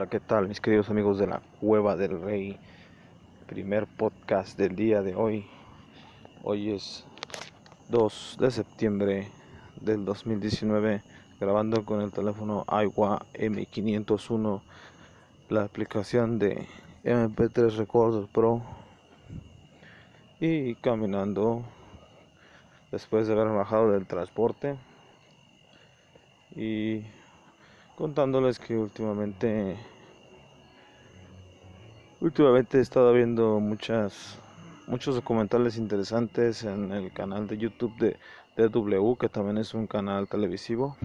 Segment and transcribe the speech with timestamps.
[0.00, 2.58] Hola, ¿qué tal mis queridos amigos de la Cueva del Rey?
[3.46, 5.46] Primer podcast del día de hoy.
[6.42, 7.04] Hoy es
[7.90, 9.28] 2 de septiembre
[9.78, 11.02] del 2019,
[11.38, 14.62] grabando con el teléfono Aiwa M501,
[15.50, 16.66] la aplicación de
[17.04, 18.62] MP3 Recorder Pro
[20.40, 21.62] y caminando
[22.90, 24.78] después de haber bajado del transporte
[26.56, 27.04] y
[28.00, 29.76] contándoles que últimamente
[32.22, 34.38] últimamente he estado viendo muchas
[34.86, 38.16] muchos documentales interesantes en el canal de YouTube de
[38.56, 40.96] DW que también es un canal televisivo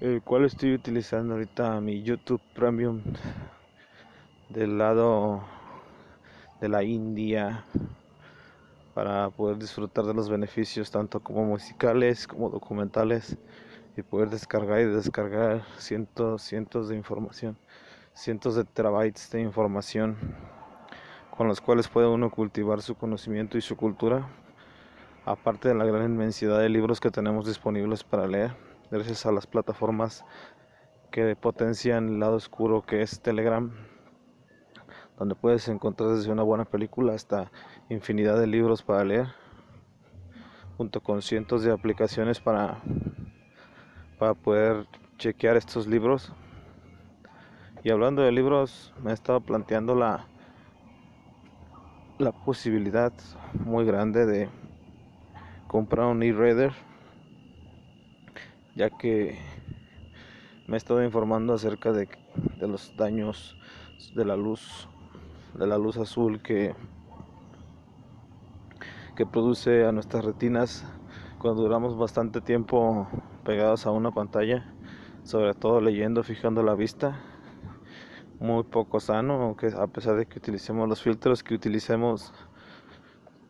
[0.00, 3.00] el cual estoy utilizando ahorita mi YouTube Premium
[4.50, 5.44] del lado
[6.60, 7.64] de la India
[8.92, 13.38] para poder disfrutar de los beneficios tanto como musicales como documentales
[13.96, 17.56] y poder descargar y descargar cientos, cientos de información,
[18.12, 20.16] cientos de terabytes de información
[21.36, 24.28] con los cuales puede uno cultivar su conocimiento y su cultura,
[25.24, 28.54] aparte de la gran inmensidad de libros que tenemos disponibles para leer,
[28.90, 30.24] gracias a las plataformas
[31.10, 33.72] que potencian el lado oscuro que es Telegram,
[35.18, 37.50] donde puedes encontrar desde una buena película hasta
[37.88, 39.26] infinidad de libros para leer,
[40.76, 42.80] junto con cientos de aplicaciones para
[44.24, 44.86] para poder
[45.18, 46.32] chequear estos libros.
[47.82, 50.24] Y hablando de libros, me he estado planteando la,
[52.16, 53.12] la posibilidad
[53.66, 54.48] muy grande de
[55.66, 56.72] comprar un e-reader,
[58.74, 59.38] ya que
[60.66, 62.08] me he estado informando acerca de,
[62.58, 63.58] de los daños
[64.14, 64.88] de la luz,
[65.52, 66.74] de la luz azul que,
[69.16, 70.82] que produce a nuestras retinas
[71.38, 73.06] cuando duramos bastante tiempo
[73.44, 74.64] pegados a una pantalla,
[75.22, 77.20] sobre todo leyendo, fijando la vista,
[78.40, 82.32] muy poco sano, que a pesar de que utilicemos los filtros que utilicemos,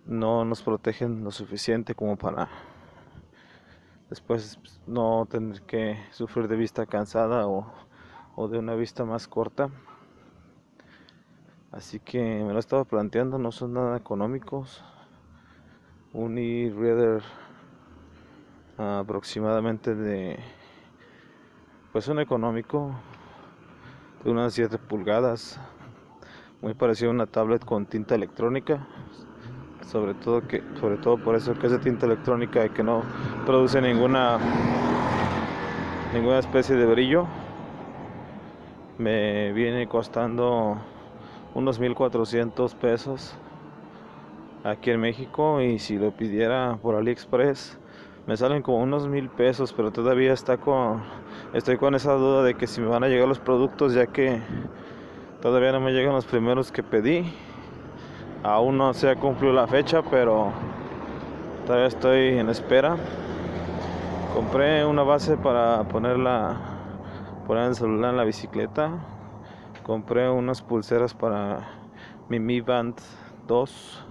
[0.05, 2.50] no nos protegen lo suficiente como para
[4.10, 7.72] después no tener que sufrir de vista cansada o,
[8.37, 9.71] o de una vista más corta.
[11.72, 14.84] Así que me lo estaba planteando, no son nada económicos.
[16.12, 17.22] Un e-reader
[18.78, 20.38] aproximadamente de
[21.92, 22.94] pues un económico
[24.24, 25.60] de unas 7 pulgadas
[26.60, 28.86] muy parecido a una tablet con tinta electrónica
[29.86, 33.02] sobre todo que sobre todo por eso que es de tinta electrónica y que no
[33.46, 34.38] produce ninguna
[36.14, 37.26] ninguna especie de brillo.
[38.98, 40.76] Me viene costando
[41.54, 43.34] unos 1400 pesos
[44.62, 47.80] aquí en México y si lo pidiera por AliExpress
[48.26, 51.02] me salen como unos mil pesos, pero todavía está con,
[51.52, 54.40] estoy con esa duda de que si me van a llegar los productos, ya que
[55.42, 57.30] todavía no me llegan los primeros que pedí.
[58.42, 60.52] Aún no se ha cumplido la fecha, pero
[61.66, 62.96] todavía estoy en espera.
[64.34, 66.56] Compré una base para ponerla,
[67.46, 68.90] poner el celular en la bicicleta.
[69.82, 71.69] Compré unas pulseras para
[72.31, 72.96] mi Mi Band
[73.46, 74.04] 2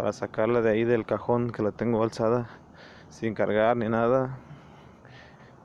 [0.00, 2.48] para sacarla de ahí del cajón que la tengo alzada
[3.10, 4.38] sin cargar ni nada.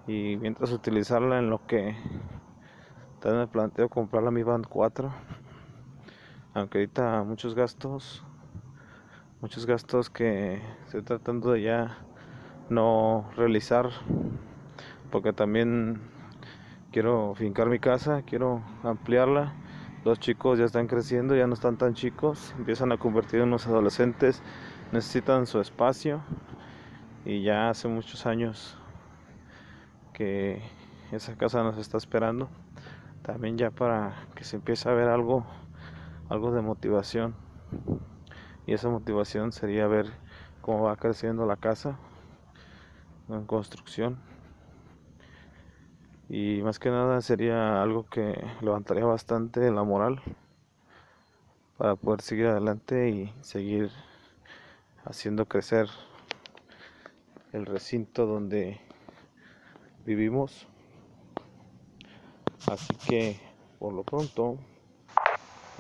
[0.08, 1.96] Y mientras utilizarla en lo que
[3.22, 5.10] también me planteo comprar la Mi Band 4
[6.54, 8.26] aunque ahorita muchos gastos
[9.40, 11.98] muchos gastos que estoy tratando de ya
[12.68, 13.90] no realizar
[15.12, 16.02] porque también
[16.92, 19.54] quiero fincar mi casa quiero ampliarla
[20.06, 23.66] los chicos ya están creciendo, ya no están tan chicos, empiezan a convertir en unos
[23.66, 24.44] adolescentes,
[24.92, 26.22] necesitan su espacio
[27.26, 28.78] y ya hace muchos años
[30.14, 30.62] que
[31.12, 32.50] esa casa nos está esperando.
[33.24, 35.44] también ya para que se empiece a ver algo
[36.30, 37.34] algo de motivación
[38.68, 40.06] y esa motivación sería ver
[40.62, 41.98] cómo va creciendo la casa
[43.28, 44.20] en construcción
[46.30, 50.22] y más que nada sería algo que levantaría bastante la moral
[51.78, 53.92] para poder seguir adelante y seguir
[55.04, 55.88] haciendo crecer
[57.52, 58.82] el recinto donde
[60.06, 60.68] vivimos.
[62.72, 63.40] Así que
[63.78, 64.58] por lo pronto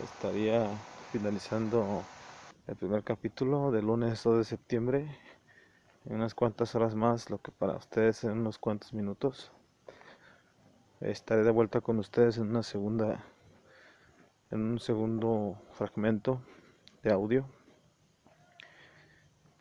[0.04, 0.68] estaría
[1.12, 2.04] finalizando
[2.68, 5.18] el primer capítulo del lunes 2 de septiembre.
[6.06, 9.52] En unas cuantas horas más lo que para ustedes en unos cuantos minutos
[11.02, 13.24] estaré de vuelta con ustedes en una segunda
[14.52, 16.42] en un segundo fragmento
[17.04, 17.46] de audio.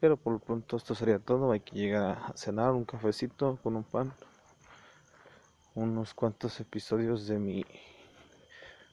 [0.01, 1.53] Pero por lo pronto esto sería todo.
[1.53, 4.13] Hay que llegar a cenar un cafecito con un pan
[5.75, 7.65] unos cuantos episodios de mi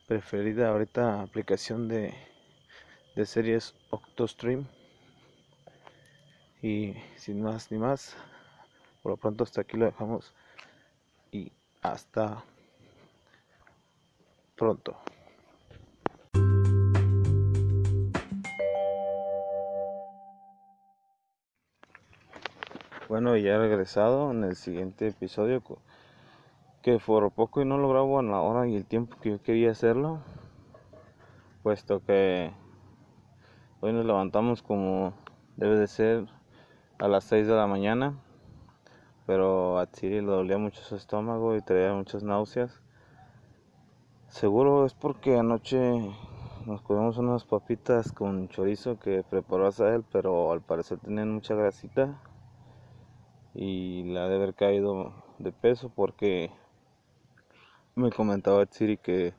[0.07, 2.13] preferida ahorita aplicación de,
[3.15, 4.65] de series Octostream.
[6.61, 8.15] Y sin más ni más
[9.01, 10.33] por lo pronto hasta aquí lo dejamos
[11.31, 12.43] y hasta
[14.55, 14.95] pronto.
[23.09, 25.61] Bueno, ya he regresado en el siguiente episodio
[26.81, 29.41] que por poco y no lo grabo en la hora y el tiempo que yo
[29.41, 30.19] quería hacerlo,
[31.61, 32.51] puesto que
[33.81, 35.13] hoy nos levantamos como
[35.57, 36.27] debe de ser
[36.99, 38.13] a las 6 de la mañana
[39.31, 42.81] pero a Siri le dolía mucho su estómago y traía muchas náuseas.
[44.27, 45.79] Seguro es porque anoche
[46.65, 51.55] nos comimos unas papitas con chorizo que preparó a él, pero al parecer tenían mucha
[51.55, 52.21] grasita
[53.53, 56.51] y la de haber caído de peso porque
[57.95, 59.33] me comentaba Siri que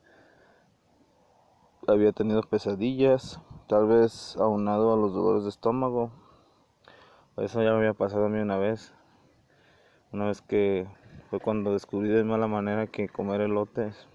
[1.86, 6.10] había tenido pesadillas, tal vez aunado a los dolores de estómago.
[7.36, 8.94] Eso ya me había pasado a mí una vez.
[10.12, 10.86] Una vez que
[11.30, 14.06] fue cuando descubrí de mala manera que comer elotes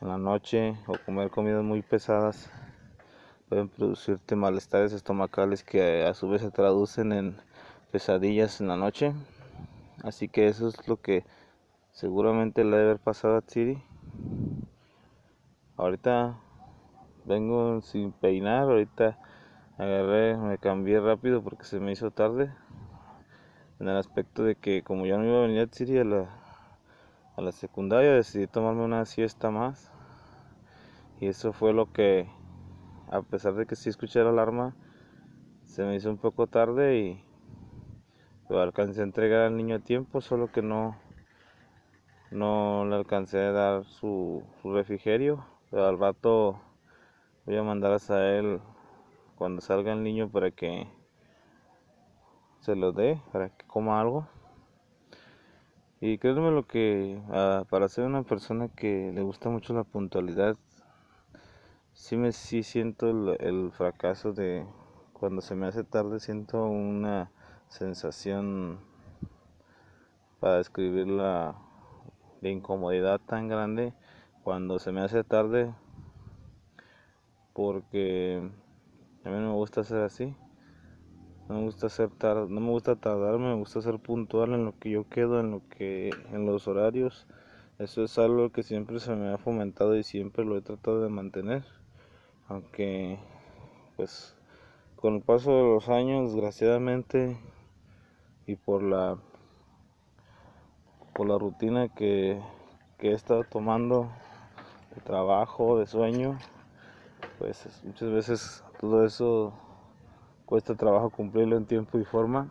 [0.00, 2.48] en la noche o comer comidas muy pesadas
[3.48, 7.36] pueden producirte malestares estomacales que a su vez se traducen en
[7.90, 9.12] pesadillas en la noche.
[10.04, 11.24] Así que eso es lo que
[11.90, 13.82] seguramente le debe haber pasado a Siri.
[15.76, 16.38] Ahorita
[17.24, 19.18] vengo sin peinar, ahorita
[19.78, 22.52] agarré, me cambié rápido porque se me hizo tarde
[23.78, 26.28] en el aspecto de que como ya no iba a venir a Siri a la,
[27.36, 29.92] a la secundaria, decidí tomarme una siesta más.
[31.20, 32.28] Y eso fue lo que,
[33.10, 34.74] a pesar de que sí escuché la alarma,
[35.64, 37.24] se me hizo un poco tarde y
[38.48, 40.96] lo alcancé a entregar al niño a tiempo, solo que no,
[42.30, 45.44] no le alcancé a dar su, su refrigerio.
[45.70, 46.60] Pero al rato
[47.44, 48.60] voy a mandar a él
[49.36, 50.86] cuando salga el niño para que
[52.66, 54.26] se lo dé para que coma algo.
[56.00, 60.56] Y créanme lo que ah, para ser una persona que le gusta mucho la puntualidad,
[61.94, 64.66] sí me sí siento el, fracaso de
[65.12, 67.30] cuando se me hace tarde, siento una
[67.68, 68.80] sensación
[70.40, 71.54] para describirla
[72.40, 73.94] de incomodidad tan grande
[74.42, 75.72] cuando se me hace tarde
[77.52, 78.42] porque
[79.24, 80.34] a mí no me gusta ser así
[81.48, 84.78] no me gusta ser tar no me gusta tardar, me gusta ser puntual en lo
[84.78, 87.26] que yo quedo, en lo que en los horarios.
[87.78, 91.08] Eso es algo que siempre se me ha fomentado y siempre lo he tratado de
[91.08, 91.62] mantener.
[92.48, 93.18] Aunque
[93.96, 94.34] pues
[94.96, 97.38] con el paso de los años, desgraciadamente
[98.46, 99.18] y por la
[101.14, 102.40] por la rutina que,
[102.98, 104.10] que he estado tomando
[104.94, 106.38] de trabajo, de sueño,
[107.38, 109.52] pues muchas veces todo eso
[110.46, 112.48] cuesta trabajo cumplirlo en tiempo y forma.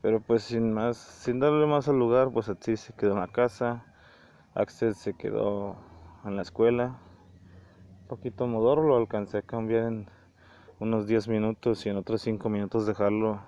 [0.00, 3.28] Pero pues sin más, sin darle más al lugar, pues así se quedó en la
[3.28, 3.84] casa,
[4.54, 5.76] Axel se quedó
[6.24, 6.98] en la escuela.
[8.02, 10.08] Un poquito modoro lo alcancé a cambiar en
[10.78, 13.40] unos 10 minutos y en otros 5 minutos dejarlo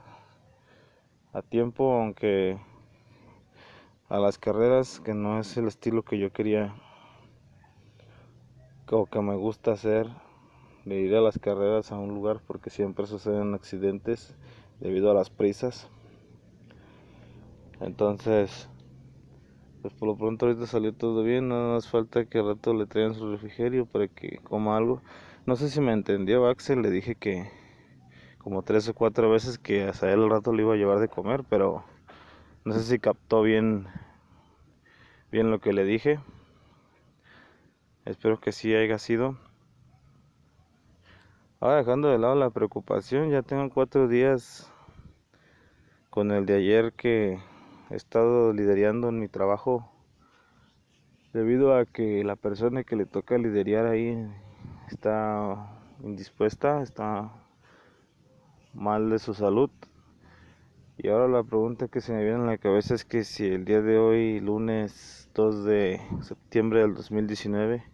[1.32, 2.58] a tiempo, aunque
[4.10, 6.74] a las carreras, que no es el estilo que yo quería
[8.90, 10.06] o que me gusta hacer
[10.84, 14.34] de ir a las carreras a un lugar porque siempre suceden accidentes
[14.80, 15.88] debido a las prisas.
[17.80, 18.68] Entonces,
[19.80, 22.86] pues por lo pronto ahorita salió todo bien, no más falta que al rato le
[22.86, 25.02] traigan su refrigerio para que coma algo.
[25.46, 27.50] No sé si me entendió Axel, le dije que
[28.38, 31.08] como tres o cuatro veces que hasta él al rato le iba a llevar de
[31.08, 31.84] comer, pero
[32.64, 33.88] no sé si captó bien
[35.32, 36.20] bien lo que le dije.
[38.04, 39.38] Espero que sí haya sido.
[41.62, 44.68] Ahora dejando de lado la preocupación, ya tengo cuatro días
[46.10, 47.38] con el de ayer que
[47.88, 49.88] he estado liderando en mi trabajo
[51.32, 54.28] debido a que la persona que le toca liderar ahí
[54.90, 57.30] está indispuesta, está
[58.74, 59.70] mal de su salud.
[60.98, 63.64] Y ahora la pregunta que se me viene en la cabeza es que si el
[63.64, 67.84] día de hoy, lunes 2 de septiembre del 2019,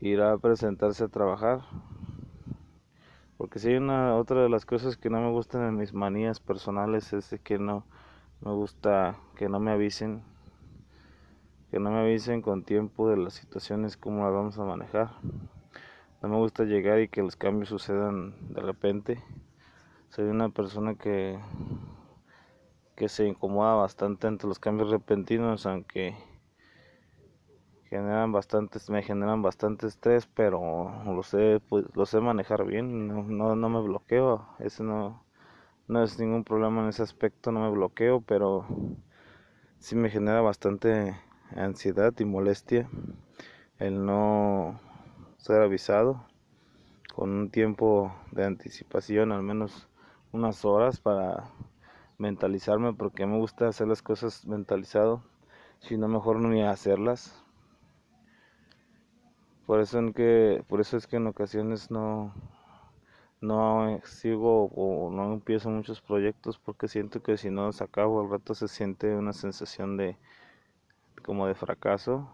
[0.00, 1.62] irá a presentarse a trabajar.
[3.38, 6.40] Porque si hay una otra de las cosas que no me gustan en mis manías
[6.40, 7.86] personales es que no
[8.40, 10.24] me gusta que no me avisen
[11.70, 15.10] que no me avisen con tiempo de las situaciones como las vamos a manejar.
[16.20, 19.22] No me gusta llegar y que los cambios sucedan de repente.
[20.08, 21.38] Soy una persona que
[22.96, 26.16] que se incomoda bastante ante los cambios repentinos, aunque
[27.88, 33.56] generan bastantes, me generan bastante estrés, pero lo sé, pues, lo sé manejar bien, no,
[33.56, 35.24] no, me bloqueo, ese no,
[35.88, 38.66] no es ningún problema en ese aspecto, no me bloqueo, pero
[39.78, 41.16] sí me genera bastante
[41.56, 42.88] ansiedad y molestia
[43.78, 44.80] el no
[45.38, 46.26] ser avisado
[47.14, 49.88] con un tiempo de anticipación, al menos
[50.32, 51.50] unas horas para
[52.18, 55.22] mentalizarme, porque me gusta hacer las cosas mentalizado,
[55.80, 57.44] si no mejor no ni hacerlas.
[59.68, 62.32] Por eso en que por eso es que en ocasiones no
[63.42, 68.30] no sigo o no empiezo muchos proyectos porque siento que si no los acabo al
[68.30, 70.16] rato se siente una sensación de
[71.22, 72.30] como de fracaso.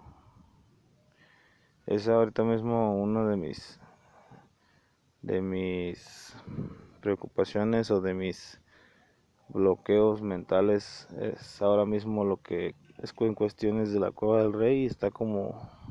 [1.87, 3.81] Es ahorita mismo uno de mis
[5.23, 6.37] de mis
[7.01, 8.61] preocupaciones o de mis
[9.49, 14.87] bloqueos mentales es ahora mismo lo que es en cuestiones de la cueva del rey
[14.87, 15.84] está como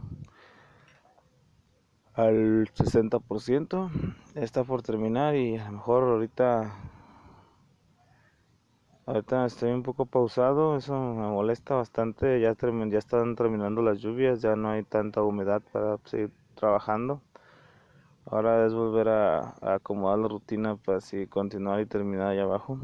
[2.16, 3.90] al 60%
[4.36, 6.72] está por terminar y a lo mejor ahorita
[9.08, 12.40] ahorita estoy un poco pausado eso me molesta bastante.
[12.40, 17.22] Ya ya están terminando las lluvias ya no hay tanta humedad para seguir trabajando.
[18.26, 22.80] Ahora es volver a, acomodar la rutina para así continuar y terminar allá abajo.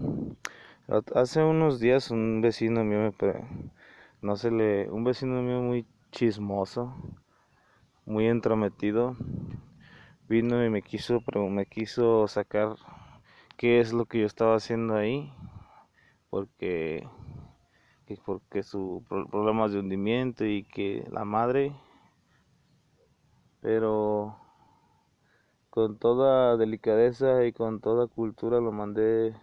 [1.15, 3.43] Hace unos días un vecino mío me
[4.21, 6.93] no se le un vecino mío muy chismoso
[8.10, 9.16] muy entrometido,
[10.28, 12.75] vino y me quiso, me quiso sacar
[13.56, 15.32] qué es lo que yo estaba haciendo ahí,
[16.32, 17.08] porque
[18.25, 21.72] porque su problemas de hundimiento y que la madre,
[23.62, 24.36] pero
[25.70, 29.36] con toda delicadeza y con toda cultura lo mandé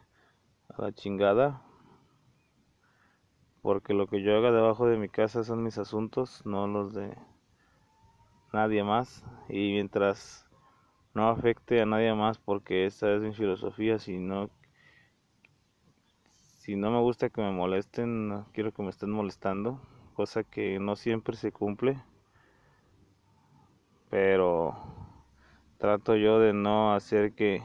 [0.70, 1.62] a la chingada
[3.62, 7.16] porque lo que yo haga debajo de mi casa son mis asuntos, no los de
[8.52, 10.46] nadie más y mientras
[11.14, 14.50] no afecte a nadie más porque esta es mi filosofía si no
[16.34, 19.80] si no me gusta que me molesten no quiero que me estén molestando
[20.14, 22.02] cosa que no siempre se cumple
[24.10, 24.74] pero
[25.78, 27.62] trato yo de no hacer que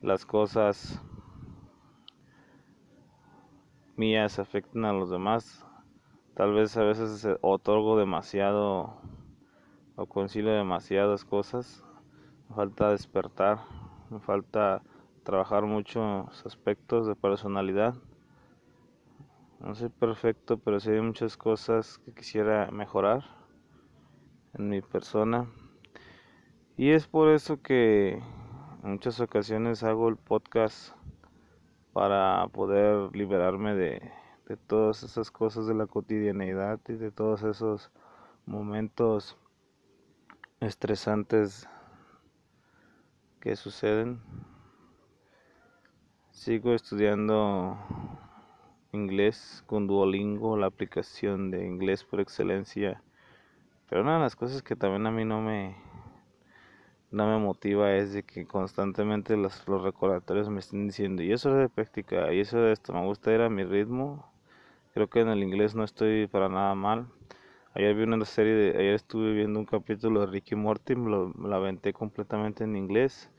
[0.00, 1.00] las cosas
[3.96, 5.64] mías afecten a los demás.
[6.34, 9.00] Tal vez a veces otorgo demasiado
[9.96, 11.84] o concilio demasiadas cosas,
[12.48, 13.60] me falta despertar,
[14.10, 14.82] me falta
[15.22, 17.94] trabajar muchos aspectos de personalidad.
[19.60, 23.24] No soy perfecto, pero sí hay muchas cosas que quisiera mejorar
[24.54, 25.46] en mi persona.
[26.76, 28.20] Y es por eso que
[28.82, 30.94] en muchas ocasiones hago el podcast
[31.92, 34.10] para poder liberarme de,
[34.48, 37.92] de todas esas cosas de la cotidianeidad y de todos esos
[38.44, 39.38] momentos
[40.66, 41.68] estresantes
[43.40, 44.20] que suceden.
[46.30, 47.78] Sigo estudiando
[48.92, 53.02] inglés con Duolingo, la aplicación de inglés por excelencia.
[53.88, 55.76] Pero una de las cosas que también a mí no me
[57.10, 61.54] no me motiva es de que constantemente los, los recordatorios me estén diciendo y eso
[61.54, 64.28] de práctica y eso de esto me gusta ir a mi ritmo
[64.94, 67.06] creo que en el inglés no estoy para nada mal
[67.76, 71.52] Ayer vi una serie de, ayer estuve viendo un capítulo de Ricky Morty, lo, me
[71.52, 73.32] aventé completamente en inglés.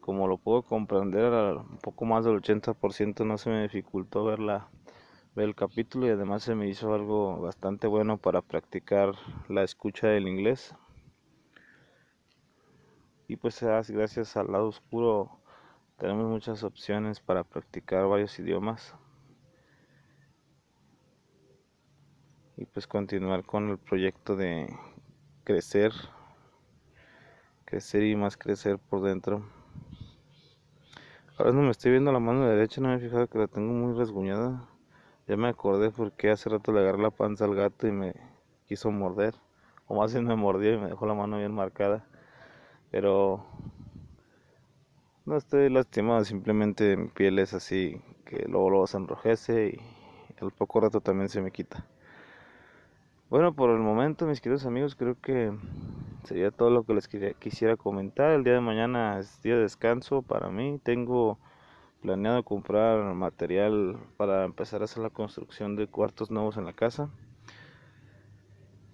[0.00, 4.68] Como lo puedo comprender, un poco más del 80% no se me dificultó ver, la,
[5.36, 9.12] ver el capítulo y además se me hizo algo bastante bueno para practicar
[9.48, 10.74] la escucha del inglés.
[13.28, 15.30] Y pues gracias al lado oscuro
[15.96, 18.96] tenemos muchas opciones para practicar varios idiomas.
[22.56, 24.66] Y pues continuar con el proyecto de
[25.44, 25.92] crecer,
[27.66, 29.44] crecer y más crecer por dentro.
[31.36, 33.70] Ahora no me estoy viendo la mano derecha, no me he fijado que la tengo
[33.72, 34.66] muy rasguñada.
[35.28, 38.14] Ya me acordé porque hace rato le agarré la panza al gato y me
[38.66, 39.34] quiso morder.
[39.86, 42.06] O más bien me mordió y me dejó la mano bien marcada.
[42.90, 43.44] Pero
[45.26, 50.52] no estoy lastimado, simplemente mi piel es así que luego, luego se enrojece y al
[50.52, 51.86] poco rato también se me quita.
[53.28, 55.52] Bueno, por el momento, mis queridos amigos, creo que
[56.22, 58.30] sería todo lo que les quisiera comentar.
[58.30, 60.78] El día de mañana es día de descanso para mí.
[60.84, 61.36] Tengo
[62.00, 67.10] planeado comprar material para empezar a hacer la construcción de cuartos nuevos en la casa.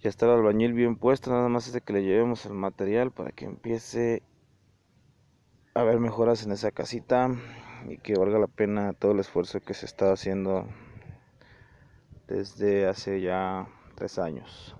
[0.01, 3.11] Ya está el albañil bien puesto, nada más es de que le llevemos el material
[3.11, 4.23] para que empiece
[5.75, 7.29] a haber mejoras en esa casita
[7.87, 10.65] y que valga la pena todo el esfuerzo que se está haciendo
[12.29, 13.69] desde hace ya
[14.03, 14.75] tres años.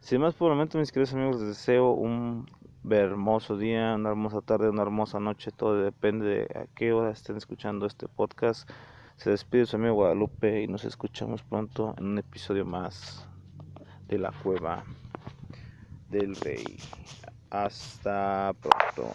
[0.00, 2.50] Sin más por el momento, mis queridos amigos, les deseo un
[2.88, 5.50] hermoso día, una hermosa tarde, una hermosa noche.
[5.50, 8.66] Todo depende de a qué hora estén escuchando este podcast.
[9.16, 13.28] Se despide su amigo Guadalupe y nos escuchamos pronto en un episodio más
[14.08, 14.84] de la cueva
[16.08, 16.64] del rey.
[17.50, 19.14] Hasta pronto.